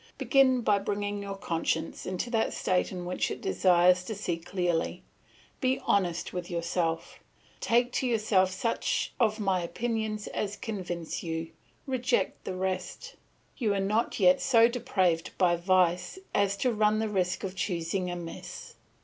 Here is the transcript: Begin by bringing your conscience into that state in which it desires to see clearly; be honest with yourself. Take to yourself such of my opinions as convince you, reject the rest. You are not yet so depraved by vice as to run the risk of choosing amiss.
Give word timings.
Begin 0.17 0.61
by 0.61 0.79
bringing 0.79 1.21
your 1.21 1.35
conscience 1.37 2.07
into 2.07 2.31
that 2.31 2.55
state 2.55 2.91
in 2.91 3.05
which 3.05 3.29
it 3.29 3.39
desires 3.39 4.03
to 4.05 4.15
see 4.15 4.35
clearly; 4.35 5.03
be 5.59 5.79
honest 5.85 6.33
with 6.33 6.49
yourself. 6.49 7.19
Take 7.59 7.91
to 7.91 8.07
yourself 8.07 8.49
such 8.49 9.13
of 9.19 9.39
my 9.39 9.61
opinions 9.61 10.25
as 10.25 10.57
convince 10.57 11.21
you, 11.21 11.51
reject 11.85 12.45
the 12.45 12.55
rest. 12.55 13.13
You 13.57 13.75
are 13.75 13.79
not 13.79 14.19
yet 14.19 14.41
so 14.41 14.67
depraved 14.67 15.37
by 15.37 15.55
vice 15.55 16.17
as 16.33 16.57
to 16.57 16.73
run 16.73 16.97
the 16.97 17.07
risk 17.07 17.43
of 17.43 17.55
choosing 17.55 18.09
amiss. 18.09 18.73